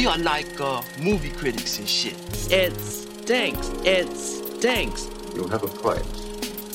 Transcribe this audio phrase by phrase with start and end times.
[0.00, 2.16] We are like uh, movie critics and shit.
[2.50, 3.68] It stinks.
[3.84, 5.10] It stinks.
[5.34, 6.06] You have a point.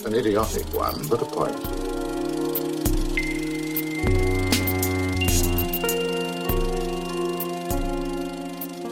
[0.05, 1.59] An idiotic one, but a point.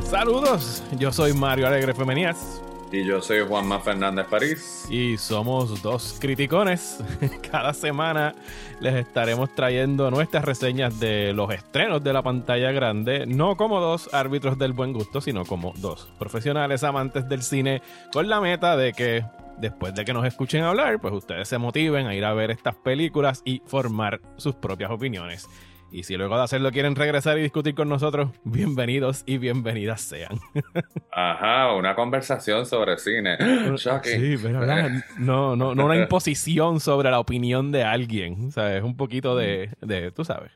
[0.10, 2.63] Saludos, yo soy Mario Alegre Femenías
[2.94, 4.86] Y yo soy Juanma Fernández París.
[4.88, 7.00] y somos dos criticones.
[7.52, 8.36] Cada semana
[8.80, 14.14] les estaremos trayendo nuestras reseñas de los estrenos de la pantalla grande, no como dos
[14.14, 17.82] árbitros del buen gusto, sino como dos profesionales amantes del cine,
[18.12, 19.26] con la meta de que
[19.58, 22.76] después de que nos escuchen hablar, pues ustedes se motiven a ir a ver estas
[22.76, 25.50] películas y formar sus propias opiniones.
[25.94, 30.40] Y si luego de hacerlo quieren regresar y discutir con nosotros, bienvenidos y bienvenidas sean.
[31.12, 33.38] Ajá, una conversación sobre cine.
[34.04, 34.90] Sí, pero ¿verdad?
[35.20, 38.48] no, no, no una imposición sobre la opinión de alguien.
[38.48, 40.52] O sea, es un poquito de, de, tú sabes,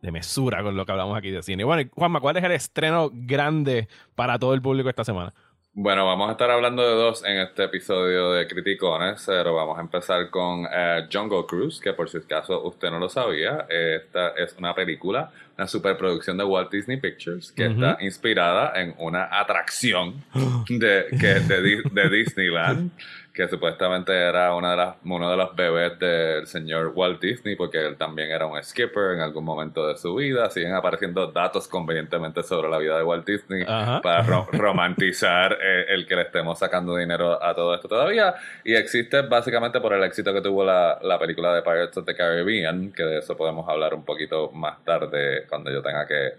[0.00, 1.64] de mesura con lo que hablamos aquí de cine.
[1.64, 5.34] Bueno, Juanma, ¿cuál es el estreno grande para todo el público esta semana?
[5.74, 9.80] Bueno, vamos a estar hablando de dos en este episodio de Criticones, pero vamos a
[9.80, 14.56] empezar con eh, Jungle Cruise, que por si acaso usted no lo sabía, esta es
[14.58, 20.24] una película, una superproducción de Walt Disney Pictures, que está inspirada en una atracción
[20.68, 22.90] de, que, de Disneyland,
[23.38, 27.78] que supuestamente era una de las, uno de los bebés del señor Walt Disney, porque
[27.86, 30.50] él también era un skipper en algún momento de su vida.
[30.50, 34.00] Siguen apareciendo datos convenientemente sobre la vida de Walt Disney Ajá.
[34.02, 38.34] para ro- romantizar eh, el que le estemos sacando dinero a todo esto todavía.
[38.64, 42.16] Y existe básicamente por el éxito que tuvo la, la película de Pirates of the
[42.16, 46.32] Caribbean, que de eso podemos hablar un poquito más tarde cuando yo tenga que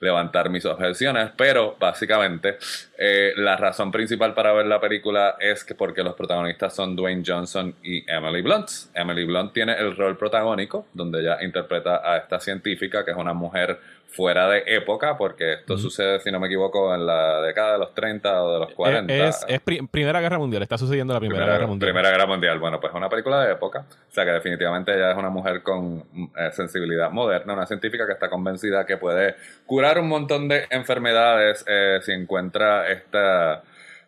[0.00, 1.30] levantar mis objeciones.
[1.34, 2.58] Pero básicamente
[2.98, 7.22] eh, la razón principal para ver la película es que porque los protagonistas son Dwayne
[7.26, 8.68] Johnson y Emily Blunt.
[8.94, 13.32] Emily Blunt tiene el rol protagónico, donde ella interpreta a esta científica, que es una
[13.32, 17.78] mujer fuera de época, porque esto sucede, si no me equivoco, en la década de
[17.78, 19.14] los 30 o de los 40.
[19.14, 21.88] Es, es pri- Primera Guerra Mundial, está sucediendo la Primera, Guerra Mundial.
[21.92, 22.58] Primera Guerra Mundial.
[22.58, 23.86] Bueno, pues es una película de época.
[23.88, 26.04] O sea que definitivamente ella es una mujer con
[26.36, 29.34] eh, sensibilidad moderna, una científica que está convencida que puede
[29.64, 33.62] curar un montón de enfermedades eh, si encuentra esta,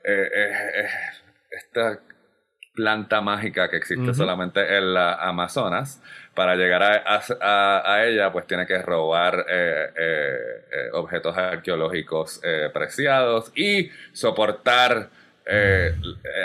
[0.04, 0.86] eh,
[1.50, 1.98] esta
[2.74, 6.02] planta mágica que existe solamente en la Amazonas.
[6.34, 7.20] Para llegar a,
[7.84, 10.36] a- ella, pues tiene que robar eh, eh,
[10.72, 12.40] eh, objetos arqueológicos
[12.72, 15.08] preciados y soportar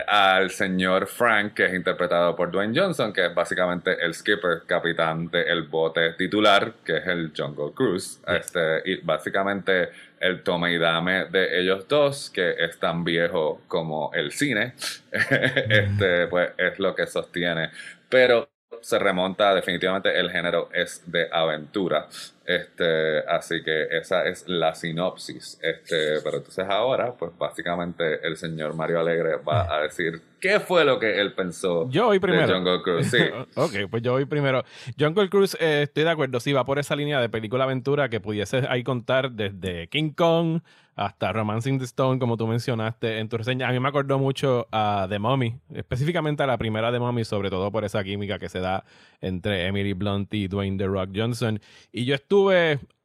[0.08, 5.30] al señor Frank, que es interpretado por Dwayne Johnson, que es básicamente el skipper, capitán
[5.30, 8.22] del bote titular, que es el Jungle Cruise.
[8.28, 14.12] Este, y básicamente el toma y dame de ellos dos, que es tan viejo como
[14.14, 14.74] el cine,
[15.12, 17.72] este, pues es lo que sostiene.
[18.10, 18.50] Pero
[18.82, 22.08] se remonta definitivamente el género es de aventura
[22.50, 28.74] este así que esa es la sinopsis este pero entonces ahora pues básicamente el señor
[28.74, 32.48] Mario Alegre va a decir qué fue lo que él pensó Yo voy primero.
[32.48, 33.18] de Jungle Cruise sí
[33.56, 34.64] ok, pues yo voy primero.
[34.98, 38.20] Jungle Cruise, eh, estoy de acuerdo, sí, va por esa línea de película aventura que
[38.20, 40.62] pudiese ahí contar desde King Kong
[40.96, 43.70] hasta Romancing the Stone, como tú mencionaste en tu reseña.
[43.70, 47.50] A mí me acordó mucho a The Mummy, específicamente a la primera The Mummy, sobre
[47.50, 48.84] todo por esa química que se da
[49.22, 51.62] entre Emily Blunt y Dwayne The Rock Johnson.
[51.94, 52.39] Y yo estuve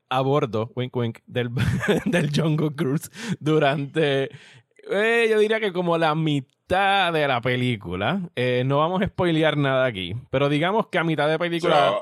[0.09, 1.51] a bordo, wink wink, del,
[2.05, 4.31] del Jungle Cruise durante,
[4.91, 8.21] eh, yo diría que como la mitad de la película.
[8.37, 11.95] Eh, no vamos a spoilear nada aquí, pero digamos que a mitad de película...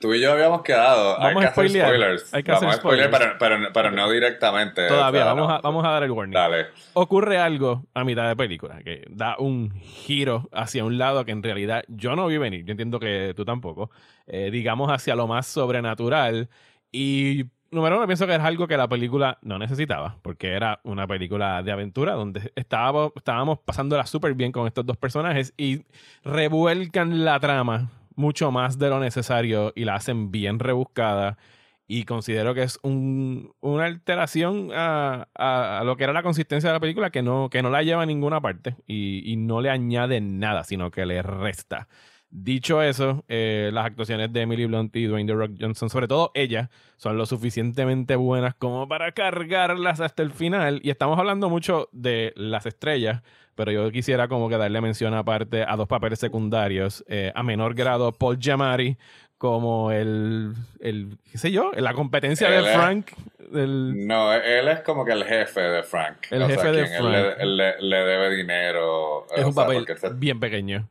[0.00, 2.74] Tú y yo habíamos quedado hay Vamos que a hacer spoilers Hay que vamos hacer
[2.74, 3.36] a spoiler spoilers.
[3.38, 5.54] pero, pero, pero no directamente Todavía, o sea, vamos, no.
[5.56, 6.32] a, vamos a dar el warning.
[6.32, 11.32] dale Ocurre algo a mitad de película que da un giro hacia un lado que
[11.32, 12.64] en realidad yo no vi venir.
[12.64, 13.90] Yo entiendo que tú tampoco.
[14.26, 16.48] Eh, digamos hacia lo más sobrenatural.
[16.92, 21.06] Y número uno, pienso que es algo que la película no necesitaba, porque era una
[21.06, 25.84] película de aventura donde estábamos, estábamos pasándola súper bien con estos dos personajes y
[26.24, 31.38] revuelcan la trama mucho más de lo necesario y la hacen bien rebuscada.
[31.86, 36.70] Y considero que es un- una alteración a, a- a lo que era la consistencia
[36.70, 39.60] de la película que no, que no la lleva a ninguna parte y, y no
[39.60, 41.88] le añade nada, sino que le resta.
[42.32, 46.30] Dicho eso, eh, las actuaciones de Emily Blunt y Dwayne The Rock Johnson, sobre todo
[46.34, 50.78] ella, son lo suficientemente buenas como para cargarlas hasta el final.
[50.84, 53.22] Y estamos hablando mucho de las estrellas,
[53.56, 57.74] pero yo quisiera como que darle mención aparte a dos papeles secundarios, eh, a menor
[57.74, 58.96] grado Paul Giamatti
[59.36, 63.06] como el, el qué sé yo, la competencia Él de es- Frank.
[63.50, 66.18] No, él es como que el jefe de Frank.
[66.30, 67.38] El O sea, jefe de él Frank.
[67.40, 69.26] le, le- le debe dinero.
[69.34, 70.86] es un sea, papel se- bien pequeño.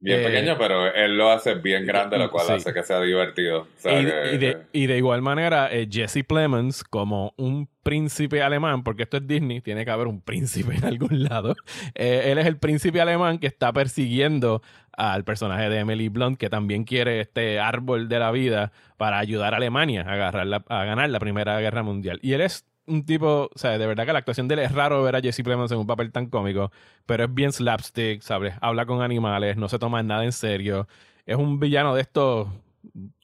[0.00, 2.52] Bien Eh, pequeño, pero él lo hace bien grande, lo cual sí.
[2.52, 3.62] hace que sea divertido.
[3.62, 7.34] O sea, y, que- y de, que- y de igual manera, eh, Jesse Plemons, como
[7.36, 11.56] un príncipe alemán, porque esto es Disney, tiene que haber un príncipe en algún lado.
[11.96, 14.62] Eh, él es el príncipe alemán que está persiguiendo
[14.96, 19.54] al personaje de Emily Blunt, que también quiere este árbol de la vida para ayudar
[19.54, 22.20] a Alemania a, agarrar la- a ganar la Primera Guerra Mundial.
[22.22, 24.72] Y él es un tipo, o sea, de verdad que la actuación de él es
[24.72, 26.72] raro ver a Jesse Plemons en un papel tan cómico,
[27.06, 28.54] pero es bien slapstick, ¿sabes?
[28.60, 30.88] Habla con animales, no se toma nada en serio.
[31.26, 32.48] Es un villano de estos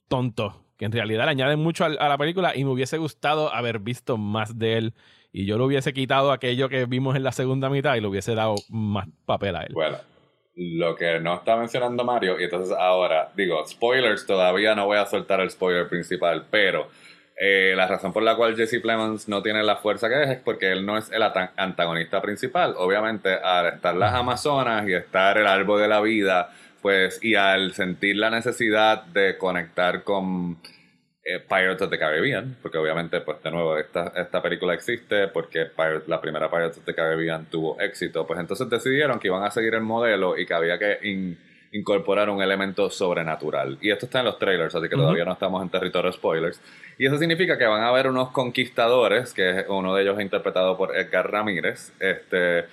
[0.08, 3.78] tontos que en realidad le añaden mucho a, la película y me hubiese gustado haber
[3.78, 4.94] visto más de él
[5.32, 8.34] y yo le hubiese quitado aquello que vimos en la segunda mitad y le hubiese
[8.34, 9.72] dado más papel a él.
[9.72, 9.96] Bueno,
[10.56, 15.06] lo que no está mencionando Mario, y entonces ahora, digo, spoilers, todavía no voy a
[15.06, 16.88] soltar el spoiler principal, pero
[17.36, 20.38] eh, la razón por la cual Jesse Plemons no tiene la fuerza que es es
[20.38, 21.22] porque él no es el
[21.56, 22.74] antagonista principal.
[22.78, 26.50] Obviamente, al estar las Amazonas y estar el árbol de la vida,
[26.80, 30.58] pues, y al sentir la necesidad de conectar con
[31.24, 35.64] eh, Pirates of the Caribbean, porque obviamente, pues de nuevo, esta, esta película existe porque
[35.64, 39.50] Pirate- la primera Pirates of the Caribbean tuvo éxito, pues entonces decidieron que iban a
[39.50, 40.98] seguir el modelo y que había que
[41.74, 43.78] incorporar un elemento sobrenatural.
[43.80, 46.60] Y esto está en los trailers, así que todavía no estamos en territorio spoilers.
[46.98, 50.76] Y eso significa que van a haber unos conquistadores, que es uno de ellos interpretado
[50.76, 52.66] por Edgar Ramírez, este,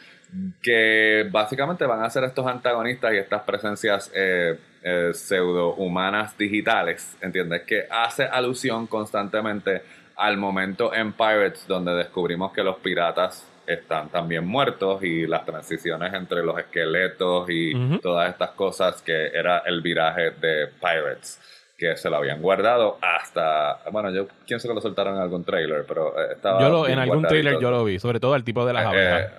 [0.61, 7.63] que básicamente van a ser estos antagonistas y estas presencias eh, eh, pseudo-humanas digitales, ¿entiendes?
[7.63, 9.81] Que hace alusión constantemente
[10.15, 16.13] al momento en Pirates donde descubrimos que los piratas están también muertos y las transiciones
[16.13, 21.39] entre los esqueletos y todas estas cosas que era el viraje de Pirates
[21.77, 25.83] que se lo habían guardado hasta bueno yo pienso que lo soltaron en algún trailer
[25.87, 28.65] pero eh, estaba yo lo, en algún trailer yo lo vi, sobre todo el tipo
[28.65, 29.31] de las Eh, abejas.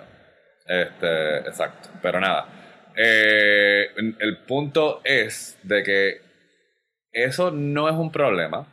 [0.66, 1.88] este, exacto.
[2.02, 2.46] Pero nada.
[2.96, 6.20] Eh, el punto es de que
[7.12, 8.66] eso no es un problema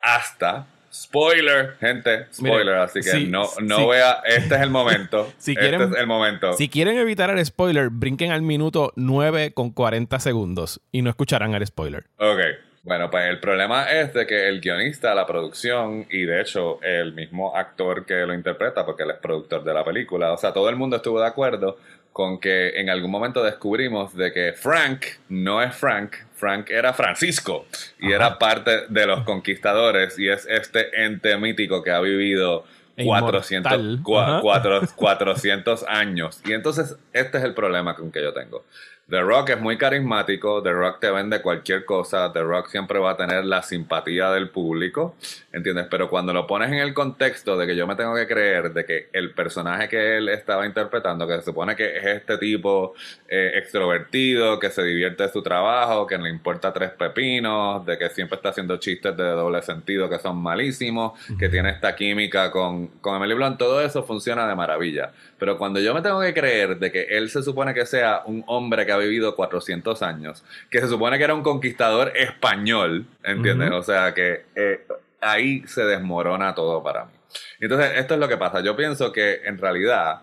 [0.00, 0.66] hasta.
[0.92, 3.82] Spoiler, gente, spoiler, Mire, así que sí, no, no sí.
[3.84, 4.20] voy a.
[4.26, 5.32] Este es el momento.
[5.38, 6.52] Si este quieren- es el momento.
[6.54, 11.54] Si quieren evitar el spoiler, brinquen al minuto 9 con 40 segundos y no escucharán
[11.54, 12.04] el spoiler.
[12.18, 12.40] Ok.
[12.82, 17.12] Bueno, pues el problema es de que el guionista, la producción y de hecho el
[17.12, 20.70] mismo actor que lo interpreta, porque él es productor de la película, o sea, todo
[20.70, 21.76] el mundo estuvo de acuerdo
[22.12, 27.66] con que en algún momento descubrimos de que Frank no es Frank, Frank era Francisco
[28.00, 32.64] y era parte de los conquistadores y es este ente mítico que ha vivido
[32.96, 34.02] E 400, inmortal.
[34.02, 34.40] cua- Ajá.
[34.42, 36.40] cuatro- 400 años.
[36.44, 38.64] Y entonces este es el problema con que yo tengo.
[39.10, 43.10] The Rock es muy carismático, The Rock te vende cualquier cosa, The Rock siempre va
[43.10, 45.16] a tener la simpatía del público,
[45.52, 45.88] ¿entiendes?
[45.90, 48.84] Pero cuando lo pones en el contexto de que yo me tengo que creer de
[48.84, 52.94] que el personaje que él estaba interpretando, que se supone que es este tipo
[53.28, 57.98] eh, extrovertido, que se divierte de su trabajo, que no le importa tres pepinos, de
[57.98, 62.52] que siempre está haciendo chistes de doble sentido que son malísimos, que tiene esta química
[62.52, 65.10] con, con Emily Blunt, todo eso funciona de maravilla.
[65.36, 68.44] Pero cuando yo me tengo que creer de que él se supone que sea un
[68.46, 73.68] hombre que ha vivido 400 años, que se supone que era un conquistador español, ¿entiendes?
[73.70, 73.78] Ujú.
[73.78, 74.86] O sea que eh,
[75.20, 77.12] ahí se desmorona todo para mí.
[77.60, 78.60] Entonces, esto es lo que pasa.
[78.60, 80.22] Yo pienso que en realidad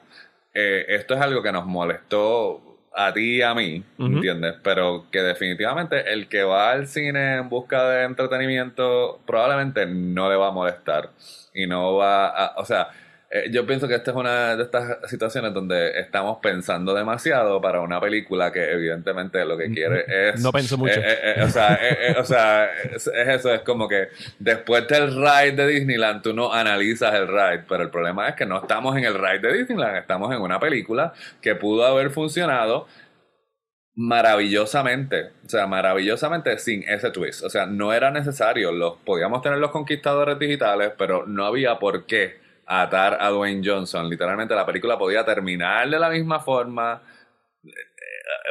[0.53, 2.63] eh, esto es algo que nos molestó
[2.94, 4.07] a ti y a mí, Ujú.
[4.07, 4.56] ¿entiendes?
[4.63, 10.35] Pero que definitivamente el que va al cine en busca de entretenimiento probablemente no le
[10.35, 11.11] va a molestar
[11.54, 12.90] y no va a, o sea,
[13.45, 17.81] eh, yo pienso que esta es una de estas situaciones donde estamos pensando demasiado para
[17.81, 20.41] una película que evidentemente lo que quiere es...
[20.41, 20.99] No pensó mucho.
[20.99, 24.09] eh, eh, eh, o sea, eh, eh, o sea es, es eso, es como que
[24.39, 28.45] después del ride de Disneyland tú no analizas el ride, pero el problema es que
[28.45, 32.87] no estamos en el ride de Disneyland, estamos en una película que pudo haber funcionado
[33.99, 37.44] maravillosamente, o sea, maravillosamente sin ese twist.
[37.44, 42.06] O sea, no era necesario, los podíamos tener los conquistadores digitales, pero no había por
[42.06, 42.37] qué
[42.68, 44.09] atar a Dwayne Johnson.
[44.09, 47.02] Literalmente la película podía terminar de la misma forma,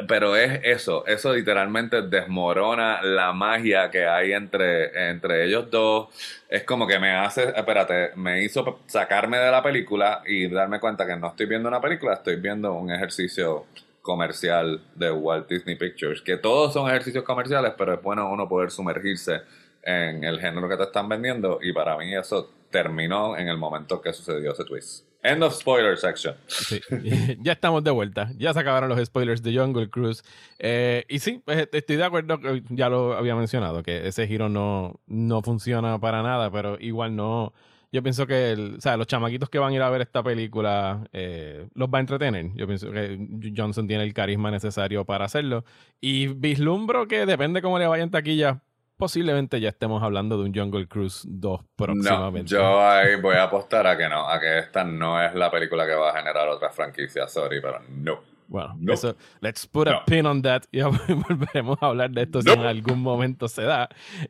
[0.09, 6.09] pero es eso, eso literalmente desmorona la magia que hay entre, entre ellos dos.
[6.49, 11.07] Es como que me hace, espérate, me hizo sacarme de la película y darme cuenta
[11.07, 13.67] que no estoy viendo una película, estoy viendo un ejercicio
[14.01, 18.71] comercial de Walt Disney Pictures, que todos son ejercicios comerciales, pero es bueno uno poder
[18.71, 19.43] sumergirse
[19.83, 24.01] en el género que te están vendiendo y para mí eso terminó en el momento
[24.01, 25.07] que sucedió ese twist.
[25.23, 26.37] End of spoiler section.
[26.47, 26.81] Sí.
[27.41, 28.31] ya estamos de vuelta.
[28.37, 30.23] Ya se acabaron los spoilers de Jungle Cruise.
[30.59, 34.49] Eh, y sí, pues, estoy de acuerdo, que ya lo había mencionado, que ese giro
[34.49, 37.53] no, no funciona para nada, pero igual no,
[37.93, 40.23] yo pienso que el, o sea, los chamaquitos que van a ir a ver esta
[40.23, 42.53] película eh, los va a entretener.
[42.55, 43.19] Yo pienso que
[43.57, 45.65] Johnson tiene el carisma necesario para hacerlo.
[46.01, 48.63] Y vislumbro que depende cómo le vaya en taquilla,
[48.97, 52.55] posiblemente ya estemos hablando de un Jungle Cruise 2 próximamente.
[52.55, 55.51] No, yo ahí voy a apostar a que no, a que esta no es la
[55.51, 58.36] película que va a generar otra franquicia, sorry, pero no.
[58.57, 60.63] Bueno, eso, let's put a pin on that.
[60.73, 63.89] Y volveremos a hablar de esto si en algún momento se da.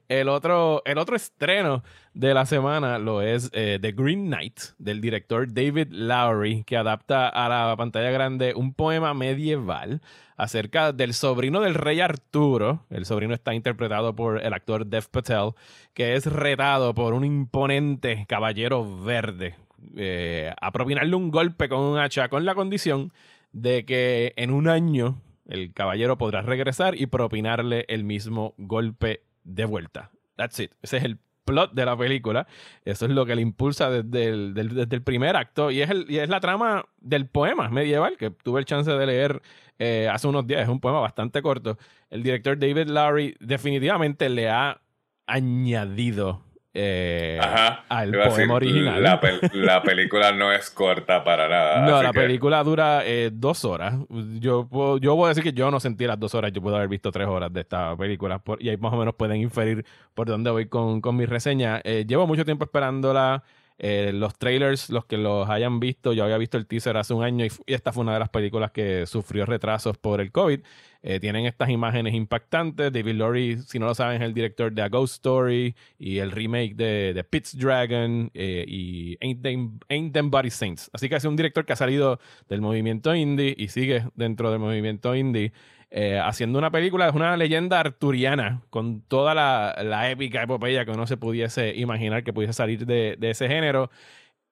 [0.08, 5.00] El otro, el otro estreno de la semana lo es eh, The Green Knight, del
[5.00, 10.00] director David Lowry, que adapta a la pantalla grande un poema medieval
[10.36, 12.84] acerca del sobrino del rey Arturo.
[12.90, 15.52] El sobrino está interpretado por el actor Dev Patel,
[15.94, 19.54] que es retado por un imponente caballero verde
[19.94, 23.12] eh, a propinarle un golpe con un hacha con la condición
[23.56, 29.64] de que en un año el caballero podrá regresar y propinarle el mismo golpe de
[29.64, 30.10] vuelta.
[30.36, 30.72] That's it.
[30.82, 32.46] Ese es el plot de la película.
[32.84, 35.70] Eso es lo que le impulsa desde el, primer acto.
[35.70, 39.06] Y es, el, y es la trama del poema medieval que tuve el chance de
[39.06, 39.40] leer
[39.78, 40.60] eh, hace unos días.
[40.60, 41.78] Es un poema bastante corto.
[42.10, 44.82] El director David Lowry definitivamente le ha
[45.26, 46.42] añadido
[46.78, 47.40] eh,
[47.88, 49.02] al poema original.
[49.02, 51.86] La, película no es corta para nada.
[51.86, 53.94] No, la película dura eh, dos horas.
[54.38, 56.52] Yo, puedo, yo voy a decir que yo no sentí las dos horas.
[56.52, 58.42] Yo puedo haber visto tres horas de esta película.
[58.58, 61.80] y ahí más o menos pueden inferir por dónde voy con, con mi reseña.
[61.82, 63.42] Eh, llevo mucho tiempo esperándola.
[63.78, 67.44] Los trailers, los que los hayan visto, yo había visto el teaser hace un año
[67.44, 70.60] y, esta fue una de las películas que sufrió retrasos por el COVID.
[71.02, 72.92] Eh, tienen estas imágenes impactantes.
[72.92, 76.30] David Lowry, si no lo saben, es el director de A Ghost Story y el
[76.30, 80.90] remake de, de Pitts Dragon eh, y Ain't Them, Ain't Body Saints.
[80.92, 84.58] Así que es un director que ha salido del movimiento indie y sigue dentro del
[84.58, 85.52] movimiento indie.
[85.90, 91.06] Eh, haciendo una película, es una leyenda arturiana, con toda la, épica epopeya que uno
[91.06, 93.90] se pudiese imaginar que pudiese salir de, ese género.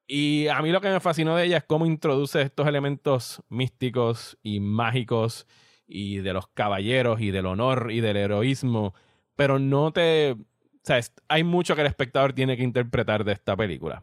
[0.07, 4.39] Y a mí lo que me fascinó de ella es cómo introduce estos elementos místicos
[4.43, 5.47] y mágicos
[5.87, 8.95] y de los caballeros y del honor y del heroísmo,
[9.37, 10.33] pero no te...
[10.33, 14.03] O sea, hay mucho que el espectador tiene que interpretar de esta película.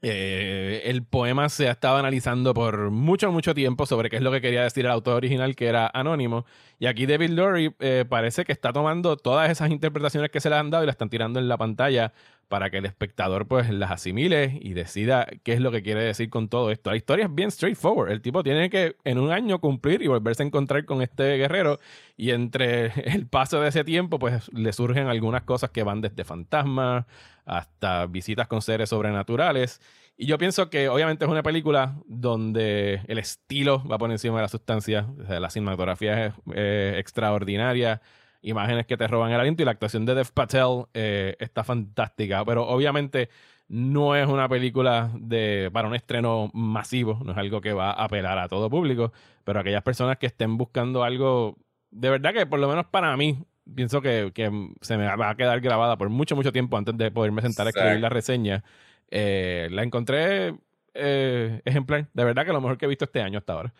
[0.00, 4.30] Eh, el poema se ha estado analizando por mucho, mucho tiempo sobre qué es lo
[4.30, 6.46] que quería decir el autor original, que era anónimo.
[6.78, 10.56] Y aquí David Lurie eh, parece que está tomando todas esas interpretaciones que se le
[10.56, 12.12] han dado y las están tirando en la pantalla
[12.48, 16.30] para que el espectador pues las asimile y decida qué es lo que quiere decir
[16.30, 16.90] con todo esto.
[16.90, 18.10] La historia es bien straightforward.
[18.10, 21.78] El tipo tiene que en un año cumplir y volverse a encontrar con este guerrero
[22.16, 26.24] y entre el paso de ese tiempo pues le surgen algunas cosas que van desde
[26.24, 27.04] fantasmas
[27.44, 29.80] hasta visitas con seres sobrenaturales.
[30.16, 34.42] Y yo pienso que obviamente es una película donde el estilo va por encima de
[34.42, 35.06] la sustancia.
[35.28, 38.00] la cinematografía es extraordinaria
[38.42, 42.44] imágenes que te roban el aliento y la actuación de Dev Patel eh, está fantástica,
[42.44, 43.28] pero obviamente
[43.68, 48.04] no es una película de para un estreno masivo, no es algo que va a
[48.04, 49.12] apelar a todo público,
[49.44, 51.56] pero aquellas personas que estén buscando algo,
[51.90, 53.38] de verdad que por lo menos para mí,
[53.74, 54.32] pienso que,
[54.80, 57.70] se me va a quedar grabada por mucho, mucho tiempo antes de poderme sentar a
[57.70, 58.64] escribir la reseña.
[59.10, 60.54] Eh, la encontré
[60.94, 63.74] eh, ejemplar, de verdad que lo mejor que he visto este año hasta ahora.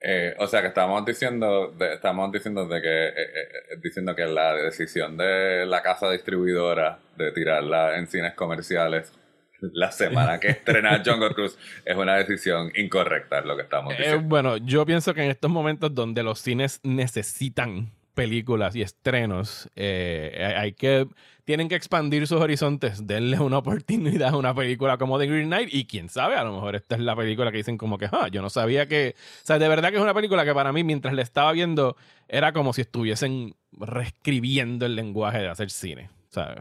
[0.00, 4.26] Eh, o sea que estamos diciendo, de, estamos diciendo de que, eh, eh, diciendo que
[4.26, 9.12] la decisión de la casa distribuidora de tirarla en cines comerciales
[9.60, 14.22] la semana que estrena Jungle Cruise es una decisión incorrecta, es lo que estamos diciendo.
[14.22, 20.54] bueno, yo pienso que en estos momentos donde los cines necesitan películas y estrenos, eh,
[20.56, 21.06] hay que
[21.46, 25.68] tienen que expandir sus horizontes, denle una oportunidad a una película como The Green Knight
[25.72, 28.26] y quién sabe, a lo mejor esta es la película que dicen como que, ah,
[28.30, 30.82] yo no sabía que, o sea, de verdad que es una película que para mí
[30.82, 31.96] mientras la estaba viendo
[32.28, 36.10] era como si estuviesen reescribiendo el lenguaje de hacer cine.
[36.28, 36.56] O sea,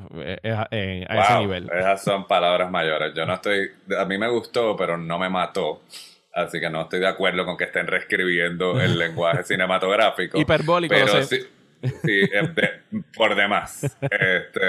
[0.54, 1.70] a ese nivel.
[1.74, 3.13] Esas son palabras mayores.
[3.13, 5.82] Yo no estoy, a mí me gustó, pero no me mató.
[6.32, 10.38] Así que no estoy de acuerdo con que estén reescribiendo el lenguaje cinematográfico.
[10.38, 11.39] Hiperbólico, pero Sí,
[11.82, 12.22] sí
[13.15, 13.98] por demás.
[14.01, 14.60] Este,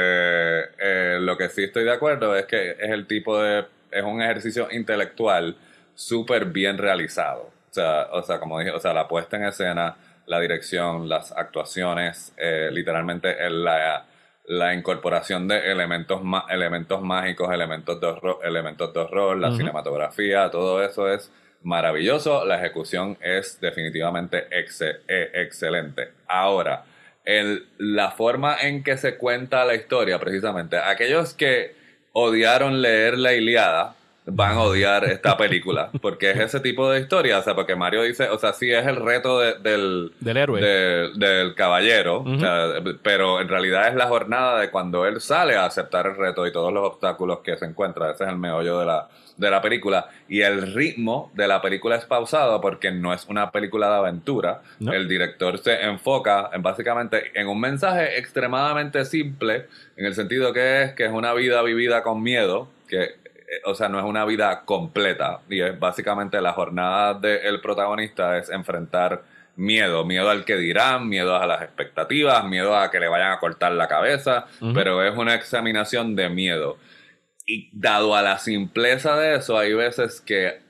[0.78, 3.64] eh, lo que sí estoy de acuerdo es que es el tipo de.
[3.90, 5.56] Es un ejercicio intelectual
[5.94, 7.50] súper bien realizado.
[7.70, 9.96] O sea, o sea, como dije, o sea, la puesta en escena,
[10.26, 14.06] la dirección, las actuaciones, eh, literalmente la,
[14.46, 20.82] la incorporación de elementos, elementos mágicos, elementos de horror, elementos de horror la cinematografía, todo
[20.84, 21.30] eso es
[21.62, 22.44] maravilloso.
[22.44, 26.12] La ejecución es definitivamente e, excelente.
[26.28, 26.84] Ahora,
[27.26, 31.74] el, la forma en que se cuenta la historia, precisamente, aquellos que
[32.12, 33.94] odiaron leer la Iliada,
[34.28, 38.02] van a odiar esta película, porque es ese tipo de historia, o sea, porque Mario
[38.02, 40.60] dice, o sea, sí es el reto de- del, Del héroe.
[40.60, 42.72] de- del caballero, o sea,
[43.04, 46.50] pero en realidad es la jornada de cuando él sale a aceptar el reto y
[46.52, 50.08] todos los obstáculos que se encuentra, ese es el meollo de la, de la película,
[50.28, 54.62] y el ritmo de la película es pausado porque no es una película de aventura,
[54.78, 54.92] No.
[54.92, 59.66] el director se enfoca en básicamente en un mensaje extremadamente simple,
[59.96, 63.74] en el sentido que es que es una vida vivida con miedo, que eh, o
[63.74, 65.40] sea, no es una vida completa.
[65.48, 69.22] Y es básicamente la jornada del protagonista es enfrentar
[69.54, 73.38] miedo, miedo al que dirán, miedo a las expectativas, miedo a que le vayan a
[73.38, 76.76] cortar la cabeza, pero es una examinación de miedo.
[77.46, 80.66] Y dado a la simpleza de eso, hay veces que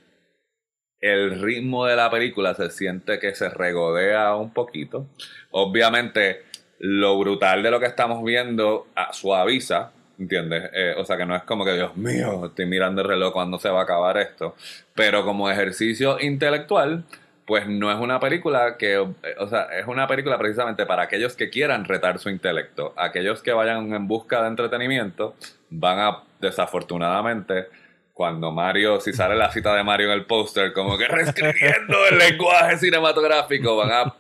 [1.00, 5.06] el ritmo de la película se siente que se regodea un poquito.
[5.50, 6.42] Obviamente,
[6.78, 10.70] lo brutal de lo que estamos viendo ah, suaviza, ¿entiendes?
[10.74, 13.58] Eh, o sea, que no es como que, Dios mío, estoy mirando el reloj cuando
[13.58, 14.54] se va a acabar esto.
[14.94, 17.04] Pero como ejercicio intelectual,
[17.46, 21.36] pues no es una película que, eh, o sea, es una película precisamente para aquellos
[21.36, 22.92] que quieran retar su intelecto.
[22.96, 25.36] Aquellos que vayan en busca de entretenimiento
[25.70, 27.66] van a, desafortunadamente,
[28.12, 32.18] cuando Mario, si sale la cita de Mario en el póster, como que reescribiendo el
[32.18, 34.14] lenguaje cinematográfico, van a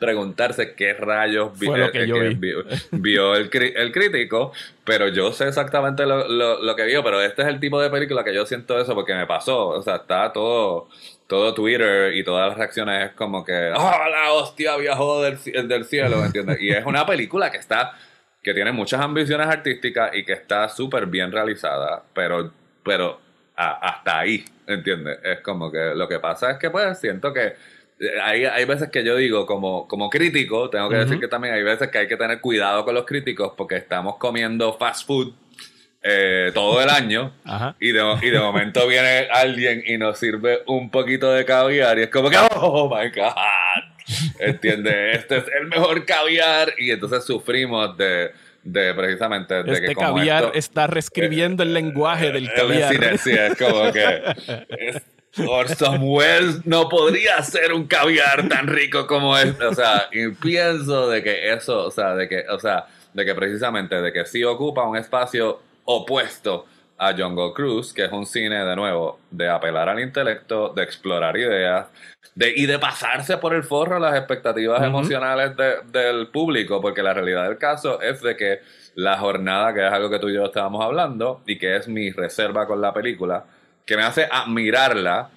[0.00, 2.34] preguntarse qué rayos vi- lo que eh, yo que vi.
[2.34, 4.52] vio, vio el, el crítico,
[4.84, 7.90] pero yo sé exactamente lo, lo- lo que vio, pero este es el tipo de
[7.90, 10.88] película que yo siento eso porque me pasó, o sea, está todo,
[11.28, 15.38] todo Twitter y todas las reacciones es como que, ¡ah, la hostia viajó del,
[15.68, 16.24] del cielo!
[16.24, 16.58] ¿entiendes?
[16.60, 17.92] Y es una película que está,
[18.42, 22.50] que tiene muchas ambiciones artísticas y que está súper bien realizada, pero,
[22.82, 23.20] pero
[23.54, 25.18] a- hasta ahí, ¿entiendes?
[25.22, 27.52] Es como que lo que pasa es que pues siento que
[28.22, 31.20] hay, hay veces que yo digo, como, como crítico, tengo que decir Ujú.
[31.20, 34.72] que también hay veces que hay que tener cuidado con los críticos porque estamos comiendo
[34.78, 35.32] fast food
[36.02, 37.76] eh, todo el año Ajá.
[37.78, 42.02] y de, y de momento viene alguien y nos sirve un poquito de caviar y
[42.02, 43.34] es como que, oh my god,
[44.38, 45.18] ¿entiendes?
[45.18, 48.30] Este es el mejor caviar y entonces sufrimos de,
[48.62, 53.18] de precisamente de Este que como caviar esto- está reescribiendo el lenguaje del el caviar.
[53.18, 54.22] sí, es como que
[54.78, 55.02] es-
[55.48, 59.58] Orson Welles no podría ser un caviar tan rico como es.
[59.60, 63.34] O sea, y pienso de que eso, o sea, de que, o sea, de que
[63.34, 66.66] precisamente de que sí ocupa un espacio opuesto
[66.98, 71.36] a Jungle Cruise, que es un cine de nuevo de apelar al intelecto, de explorar
[71.36, 71.86] ideas,
[72.34, 77.14] de, y de pasarse por el forro las expectativas emocionales de- del público, porque la
[77.14, 78.60] realidad del caso es de que
[78.96, 82.10] la jornada, que es algo que tú y yo estábamos hablando, y que es mi
[82.10, 83.44] reserva con la película,
[83.90, 85.30] que me hace admirarla,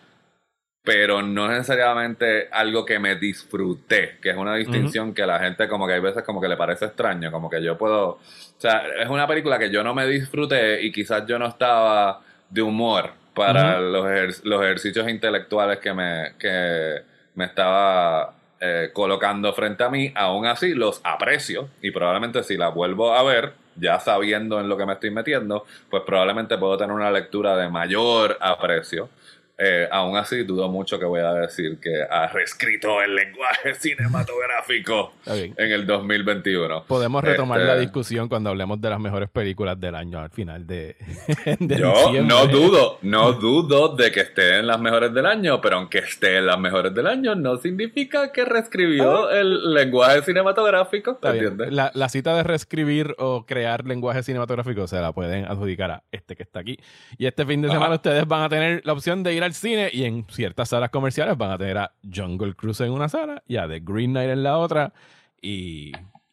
[0.83, 5.87] pero no necesariamente algo que me disfruté, que es una distinción que la gente como
[5.87, 8.19] que hay veces como que le parece extraño, como que yo puedo, o
[8.59, 12.61] sea, es una película que yo no me disfruté y quizás yo no estaba de
[12.61, 17.01] humor para los, ejer- los ejercicios intelectuales que me, que
[17.33, 22.67] me estaba eh, colocando frente a mí, aún así los aprecio y probablemente si la
[22.67, 26.95] vuelvo a ver, ya sabiendo en lo que me estoy metiendo, pues probablemente puedo tener
[26.95, 29.09] una lectura de mayor aprecio.
[29.57, 35.13] Eh, aún así, dudo mucho que voy a decir que ha reescrito el lenguaje cinematográfico
[35.27, 36.85] en el 2021.
[36.87, 40.65] Podemos retomar Este, la discusión cuando hablemos de las mejores películas del año al final
[40.65, 40.95] de,
[41.59, 42.21] de Yo diciembre.
[42.23, 46.37] no dudo, no dudo de que esté en las mejores del año, pero aunque esté
[46.37, 51.29] en las mejores del año, no significa que reescribió el lenguaje cinematográfico, Ah.
[51.31, 51.71] ¿entiendes?
[51.71, 56.35] La, la cita de reescribir o crear lenguaje cinematográfico se la pueden adjudicar a este
[56.35, 56.77] que está aquí.
[57.17, 57.75] Y este fin de Ajá.
[57.77, 60.89] semana ustedes van a tener la opción de ir al cine y en ciertas salas
[60.89, 64.29] comerciales van a tener a Jungle Cruise en una sala y a The Green Knight
[64.29, 64.93] en la otra.
[65.41, 65.91] Y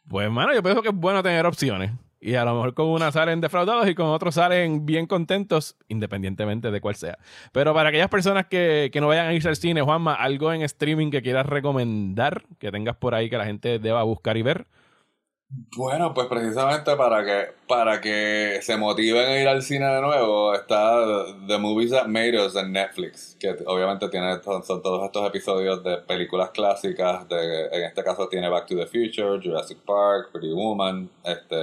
[0.08, 1.92] pues, mano, yo pienso que es bueno tener opciones.
[2.22, 6.70] Y a lo mejor con una salen defraudados y con otros salen bien contentos, independientemente
[6.70, 7.18] de cuál sea.
[7.50, 10.60] Pero para aquellas personas que, que no vayan a irse al cine, Juanma, algo en
[10.62, 14.66] streaming que quieras recomendar, que tengas por ahí que la gente deba buscar y ver.
[15.76, 20.54] Bueno, pues precisamente para que, para que se motiven a ir al cine de nuevo,
[20.54, 25.26] está The Movies That Made Us en Netflix, que obviamente tiene, son, son todos estos
[25.26, 30.30] episodios de películas clásicas, de, en este caso tiene Back to the Future, Jurassic Park,
[30.32, 31.56] Pretty Woman, este,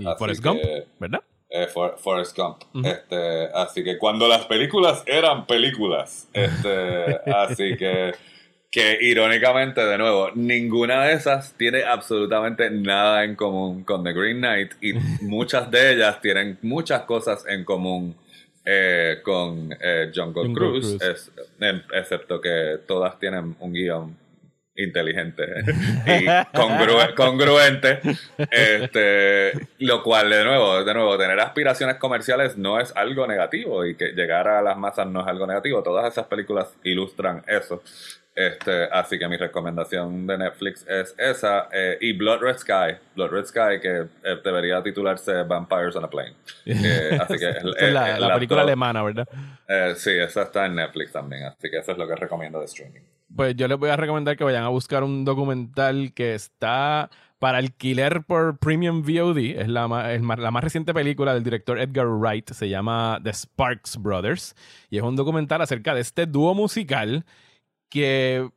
[0.00, 0.60] Y Forrest que- Gump,
[1.00, 1.20] ¿verdad?
[1.50, 2.62] eh, For- Forrest Gump.
[2.84, 8.12] Este, así que cuando las películas eran películas, este, así que
[8.74, 14.38] que irónicamente, de nuevo, ninguna de esas tiene absolutamente nada en común con The Green
[14.38, 18.16] Knight y muchas de ellas tienen muchas cosas en común
[18.64, 21.02] eh, con eh, Jungle, Jungle Cruise, Cruise.
[21.02, 21.30] es-
[21.92, 24.16] excepto que todas tienen un guion
[24.76, 25.44] inteligente
[26.06, 26.26] y
[27.14, 28.00] congruente.
[28.50, 33.94] Este, lo cual, de nuevo, de nuevo, tener aspiraciones comerciales no es algo negativo y
[33.94, 35.80] que llegar a las masas no es algo negativo.
[35.84, 37.84] Todas esas películas ilustran eso.
[38.34, 41.68] Este, así que mi recomendación de Netflix es esa.
[41.72, 42.96] Eh, y Blood Red Sky.
[43.14, 46.34] Blood Red Sky, que eh, debería titularse Vampires on a Plane.
[46.66, 49.28] Eh, así que es la, la película alemana, ¿verdad?
[49.96, 51.44] sí, esa está en Netflix también.
[51.44, 53.00] Así que eso es lo que recomiendo de streaming.
[53.34, 57.58] Pues yo les voy a recomendar que vayan a buscar un documental que está para
[57.58, 59.60] alquiler por Premium VOD.
[59.60, 62.50] Es la más, la más reciente película del director Edgar Wright.
[62.50, 64.54] Se llama The Sparks Brothers.
[64.90, 67.24] Y es un documental acerca de este dúo musical
[67.94, 68.50] que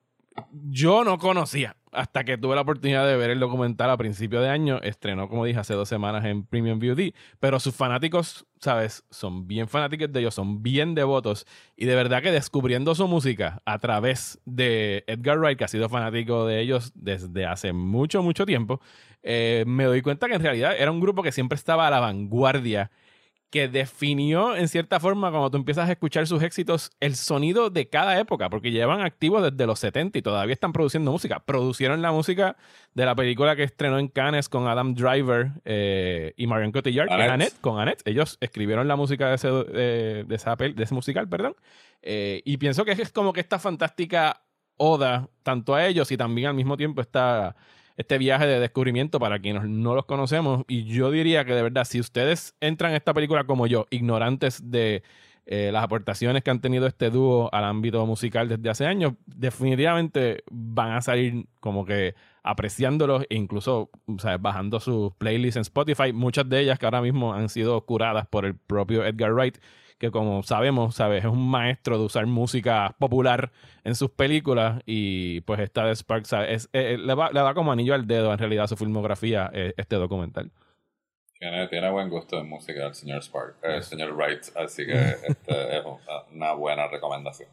[0.51, 4.49] yo no conocía hasta que tuve la oportunidad de ver el documental a principio de
[4.49, 4.81] año.
[4.81, 7.13] Estrenó, como dije, hace dos semanas en Premium VOD.
[7.39, 9.03] Pero sus fanáticos, ¿sabes?
[9.11, 11.45] Son bien fanáticos de ellos, son bien devotos.
[11.75, 15.87] Y de verdad que descubriendo su música a través de Edgar Wright, que ha sido
[15.87, 18.81] fanático de ellos desde hace mucho, mucho tiempo,
[19.21, 21.99] eh, me doy cuenta que en realidad era un grupo que siempre estaba a la
[21.99, 22.89] vanguardia
[23.49, 27.87] que definió en cierta forma, cuando tú empiezas a escuchar sus éxitos, el sonido de
[27.87, 31.39] cada época, porque llevan activos desde los 70 y todavía están produciendo música.
[31.39, 32.57] Producieron la música
[32.93, 37.59] de la película que estrenó en Cannes con Adam Driver eh, y Marion Cotillard, Annette,
[37.61, 38.01] con Annette.
[38.05, 41.55] Ellos escribieron la música de ese, de, esa de ese musical, perdón.
[42.01, 44.41] Eh, y pienso que es como que esta fantástica
[44.75, 47.55] oda tanto a ellos y también al mismo tiempo está
[47.97, 50.63] este viaje de descubrimiento para quienes no los conocemos.
[50.67, 54.69] Y yo diría que de verdad, si ustedes entran a esta película como yo, ignorantes
[54.71, 55.03] de
[55.47, 60.43] eh, las aportaciones que han tenido este dúo al ámbito musical desde hace años, definitivamente
[60.51, 63.89] van a salir como que apreciándolos e incluso
[64.39, 68.45] bajando sus playlists en Spotify, muchas de ellas que ahora mismo han sido curadas por
[68.45, 69.57] el propio Edgar Wright
[69.97, 71.23] que como sabemos, ¿sabes?
[71.23, 73.51] Es un maestro de usar música popular
[73.83, 77.71] en sus películas y pues esta de Spark, Es, eh, le, va, le, da como
[77.71, 80.51] anillo al dedo en realidad a su filmografía eh, este documental.
[81.39, 84.93] Tiene, tiene, buen gusto de música el señor Spark, el señor Wright, así que
[85.27, 85.83] este es
[86.31, 87.49] una buena recomendación.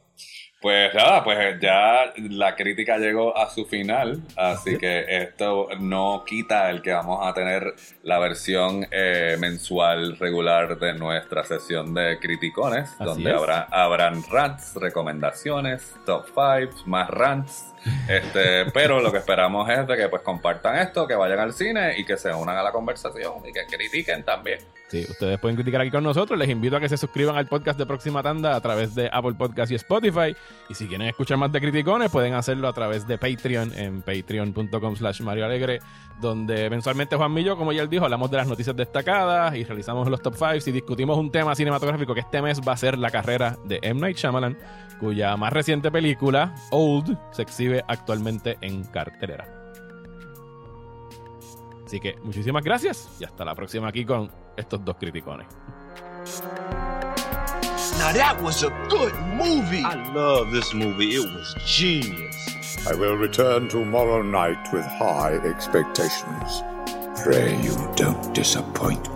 [0.64, 6.70] Pues nada, pues ya la crítica llegó a su final, así que esto no quita
[6.70, 12.96] el que vamos a tener la versión eh, mensual regular de nuestra sesión de criticones,
[12.98, 17.66] donde habrá, habrán rants, recomendaciones, top 5, más rants.
[18.08, 21.98] Este, pero lo que esperamos es de que pues compartan esto, que vayan al cine
[21.98, 24.60] y que se unan a la conversación y que critiquen también.
[24.88, 26.38] Sí, ustedes pueden criticar aquí con nosotros.
[26.38, 29.34] Les invito a que se suscriban al podcast de Próxima Tanda a través de Apple
[29.34, 30.36] Podcast y Spotify.
[30.68, 34.96] Y si quieren escuchar más de criticones, pueden hacerlo a través de Patreon en patreon.com
[34.96, 35.80] slash Mario Alegre,
[36.20, 40.08] donde mensualmente Juan Millo, como ya él dijo, hablamos de las noticias destacadas y realizamos
[40.08, 43.10] los top 5 y discutimos un tema cinematográfico que este mes va a ser la
[43.10, 44.00] carrera de M.
[44.00, 44.56] Night Shyamalan,
[44.98, 49.46] cuya más reciente película, Old, se exhibe actualmente en cartelera.
[51.84, 55.46] Así que muchísimas gracias y hasta la próxima aquí con estos dos criticones.
[58.04, 59.82] Now that was a good movie.
[59.82, 61.14] I love this movie.
[61.14, 62.86] It was genius.
[62.86, 66.62] I will return tomorrow night with high expectations.
[67.22, 69.13] Pray you don't disappoint me.